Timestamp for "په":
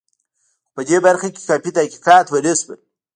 0.75-0.81